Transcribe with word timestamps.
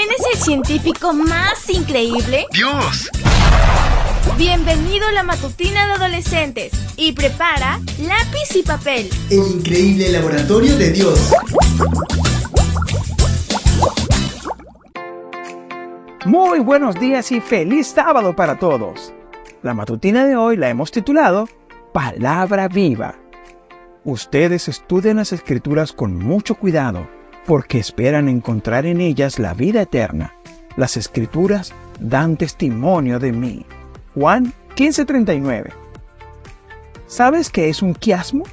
¿Quién 0.00 0.12
es 0.18 0.34
el 0.34 0.40
científico 0.40 1.12
más 1.12 1.68
increíble? 1.68 2.46
¡Dios! 2.54 3.10
Bienvenido 4.38 5.06
a 5.06 5.12
la 5.12 5.22
matutina 5.22 5.86
de 5.88 5.92
adolescentes 5.92 6.72
y 6.96 7.12
prepara 7.12 7.78
lápiz 7.98 8.56
y 8.56 8.62
papel. 8.62 9.10
El 9.28 9.58
increíble 9.58 10.10
laboratorio 10.10 10.74
de 10.78 10.90
Dios. 10.92 11.34
Muy 16.24 16.60
buenos 16.60 16.94
días 16.94 17.30
y 17.30 17.42
feliz 17.42 17.88
sábado 17.88 18.34
para 18.34 18.58
todos. 18.58 19.12
La 19.62 19.74
matutina 19.74 20.24
de 20.24 20.34
hoy 20.34 20.56
la 20.56 20.70
hemos 20.70 20.92
titulado 20.92 21.46
Palabra 21.92 22.68
Viva. 22.68 23.16
Ustedes 24.04 24.66
estudian 24.66 25.18
las 25.18 25.34
escrituras 25.34 25.92
con 25.92 26.16
mucho 26.16 26.54
cuidado 26.54 27.19
porque 27.46 27.78
esperan 27.78 28.28
encontrar 28.28 28.86
en 28.86 29.00
ellas 29.00 29.38
la 29.38 29.54
vida 29.54 29.82
eterna. 29.82 30.34
Las 30.76 30.96
escrituras 30.96 31.72
dan 31.98 32.36
testimonio 32.36 33.18
de 33.18 33.32
mí. 33.32 33.66
Juan 34.14 34.52
15:39. 34.76 35.72
¿Sabes 37.06 37.50
qué 37.50 37.68
es 37.68 37.82
un 37.82 37.94
quiasmo? 37.94 38.44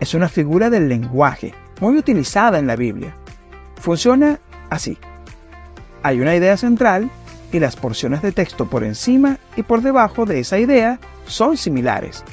Es 0.00 0.14
una 0.14 0.28
figura 0.28 0.70
del 0.70 0.88
lenguaje 0.88 1.54
muy 1.80 1.96
utilizada 1.96 2.58
en 2.58 2.66
la 2.66 2.76
Biblia. 2.76 3.14
Funciona 3.76 4.40
así. 4.70 4.96
Hay 6.02 6.20
una 6.20 6.34
idea 6.34 6.56
central 6.56 7.10
y 7.52 7.60
las 7.60 7.76
porciones 7.76 8.22
de 8.22 8.32
texto 8.32 8.66
por 8.66 8.82
encima 8.82 9.38
y 9.56 9.62
por 9.62 9.82
debajo 9.82 10.24
de 10.24 10.40
esa 10.40 10.58
idea 10.58 10.98
son 11.26 11.56
similares. 11.56 12.24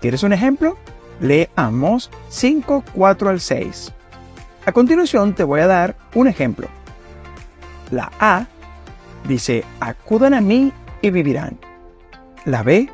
¿Quieres 0.00 0.22
un 0.22 0.32
ejemplo? 0.32 0.78
Lee 1.20 1.48
Amos 1.56 2.10
5, 2.28 2.84
4 2.94 3.30
al 3.30 3.40
6. 3.40 3.92
A 4.64 4.72
continuación 4.72 5.34
te 5.34 5.42
voy 5.42 5.60
a 5.60 5.66
dar 5.66 5.96
un 6.14 6.28
ejemplo. 6.28 6.68
La 7.90 8.12
A 8.20 8.46
dice, 9.26 9.64
acudan 9.80 10.34
a 10.34 10.40
mí 10.40 10.72
y 11.00 11.10
vivirán. 11.10 11.58
La 12.44 12.62
B 12.62 12.88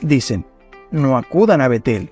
dicen, 0.00 0.44
no 0.90 1.16
acudan 1.16 1.60
a 1.60 1.68
Betel. 1.68 2.10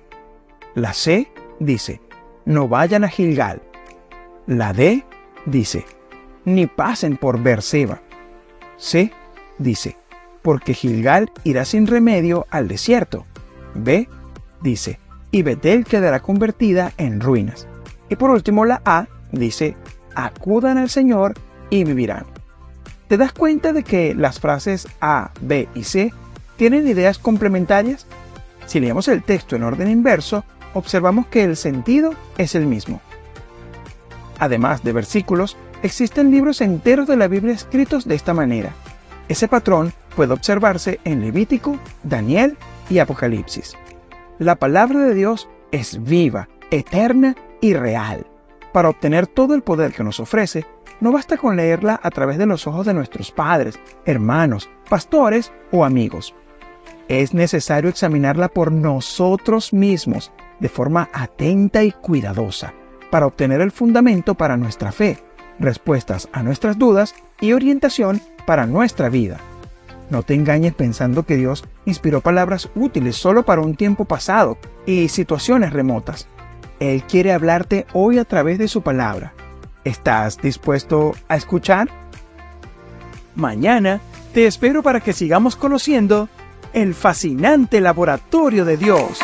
La 0.75 0.93
C 0.93 1.29
dice, 1.59 2.01
no 2.45 2.69
vayan 2.69 3.03
a 3.03 3.09
Gilgal. 3.09 3.61
La 4.47 4.71
D 4.71 5.03
dice, 5.45 5.85
ni 6.45 6.67
pasen 6.67 7.17
por 7.17 7.41
Berseba. 7.41 8.01
C 8.77 9.11
dice, 9.57 9.97
porque 10.41 10.73
Gilgal 10.73 11.29
irá 11.43 11.65
sin 11.65 11.85
remedio 11.85 12.47
al 12.49 12.69
desierto. 12.69 13.25
B 13.75 14.07
dice, 14.61 14.99
y 15.31 15.43
Betel 15.43 15.83
quedará 15.83 16.21
convertida 16.21 16.93
en 16.97 17.19
ruinas. 17.19 17.67
Y 18.11 18.17
por 18.17 18.29
último 18.29 18.65
la 18.65 18.81
A 18.83 19.07
dice, 19.31 19.77
acudan 20.15 20.77
al 20.77 20.89
Señor 20.89 21.33
y 21.69 21.85
vivirán. 21.85 22.25
¿Te 23.07 23.15
das 23.15 23.31
cuenta 23.31 23.71
de 23.71 23.83
que 23.83 24.13
las 24.13 24.37
frases 24.37 24.89
A, 24.99 25.31
B 25.39 25.69
y 25.73 25.85
C 25.85 26.13
tienen 26.57 26.89
ideas 26.89 27.17
complementarias? 27.17 28.05
Si 28.65 28.81
leemos 28.81 29.07
el 29.07 29.23
texto 29.23 29.55
en 29.55 29.63
orden 29.63 29.89
inverso, 29.89 30.43
observamos 30.73 31.27
que 31.27 31.45
el 31.45 31.55
sentido 31.55 32.13
es 32.37 32.53
el 32.53 32.65
mismo. 32.65 32.99
Además 34.39 34.83
de 34.83 34.91
versículos, 34.91 35.55
existen 35.81 36.31
libros 36.31 36.59
enteros 36.59 37.07
de 37.07 37.15
la 37.15 37.29
Biblia 37.29 37.53
escritos 37.53 38.05
de 38.05 38.15
esta 38.15 38.33
manera. 38.33 38.71
Ese 39.29 39.47
patrón 39.47 39.93
puede 40.17 40.33
observarse 40.33 40.99
en 41.05 41.21
Levítico, 41.21 41.77
Daniel 42.03 42.57
y 42.89 42.99
Apocalipsis. 42.99 43.77
La 44.37 44.55
palabra 44.55 44.99
de 44.99 45.13
Dios 45.13 45.47
es 45.71 46.03
viva, 46.03 46.49
eterna 46.71 47.37
y 47.61 47.73
real. 47.73 48.25
Para 48.73 48.89
obtener 48.89 49.27
todo 49.27 49.53
el 49.53 49.61
poder 49.61 49.93
que 49.93 50.03
nos 50.03 50.19
ofrece, 50.19 50.65
no 50.99 51.11
basta 51.11 51.37
con 51.37 51.55
leerla 51.55 51.99
a 52.01 52.09
través 52.09 52.37
de 52.37 52.45
los 52.45 52.67
ojos 52.67 52.85
de 52.85 52.93
nuestros 52.93 53.31
padres, 53.31 53.79
hermanos, 54.05 54.69
pastores 54.89 55.51
o 55.71 55.85
amigos. 55.85 56.35
Es 57.07 57.33
necesario 57.33 57.89
examinarla 57.89 58.47
por 58.47 58.71
nosotros 58.71 59.73
mismos 59.73 60.31
de 60.59 60.69
forma 60.69 61.09
atenta 61.11 61.83
y 61.83 61.91
cuidadosa 61.91 62.73
para 63.09 63.25
obtener 63.25 63.61
el 63.61 63.71
fundamento 63.71 64.35
para 64.35 64.57
nuestra 64.57 64.91
fe, 64.91 65.17
respuestas 65.59 66.29
a 66.31 66.43
nuestras 66.43 66.77
dudas 66.77 67.13
y 67.41 67.53
orientación 67.53 68.21
para 68.45 68.65
nuestra 68.65 69.09
vida. 69.09 69.37
No 70.09 70.23
te 70.23 70.33
engañes 70.33 70.73
pensando 70.73 71.23
que 71.23 71.37
Dios 71.37 71.63
inspiró 71.85 72.21
palabras 72.21 72.69
útiles 72.75 73.15
solo 73.15 73.43
para 73.43 73.61
un 73.61 73.75
tiempo 73.75 74.05
pasado 74.05 74.57
y 74.85 75.07
situaciones 75.07 75.73
remotas. 75.73 76.27
Él 76.81 77.03
quiere 77.03 77.31
hablarte 77.31 77.85
hoy 77.93 78.17
a 78.17 78.25
través 78.25 78.57
de 78.57 78.67
su 78.67 78.81
palabra. 78.81 79.35
¿Estás 79.83 80.41
dispuesto 80.41 81.13
a 81.29 81.35
escuchar? 81.35 81.87
Mañana 83.35 84.01
te 84.33 84.47
espero 84.47 84.81
para 84.81 84.99
que 84.99 85.13
sigamos 85.13 85.55
conociendo 85.55 86.27
el 86.73 86.95
fascinante 86.95 87.81
laboratorio 87.81 88.65
de 88.65 88.77
Dios. 88.77 89.19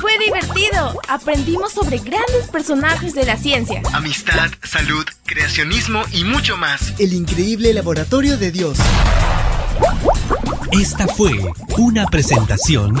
Fue 0.00 0.18
divertido. 0.22 1.00
Aprendimos 1.08 1.72
sobre 1.72 1.96
grandes 1.96 2.48
personajes 2.52 3.14
de 3.14 3.24
la 3.24 3.38
ciencia. 3.38 3.80
Amistad, 3.94 4.50
salud, 4.62 5.06
creacionismo 5.24 6.02
y 6.12 6.24
mucho 6.24 6.58
más. 6.58 6.92
El 7.00 7.14
increíble 7.14 7.72
laboratorio 7.72 8.36
de 8.36 8.52
Dios. 8.52 8.76
Esta 10.72 11.06
fue 11.06 11.38
una 11.78 12.06
presentación 12.06 13.00